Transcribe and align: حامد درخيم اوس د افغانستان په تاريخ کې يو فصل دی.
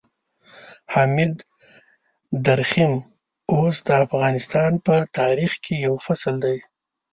حامد 0.93 1.33
درخيم 2.45 2.93
اوس 3.53 3.75
د 3.85 3.89
افغانستان 4.05 4.71
په 4.85 4.95
تاريخ 5.19 5.51
کې 5.63 5.75
يو 5.85 5.95
فصل 6.05 6.35
دی. 6.45 6.57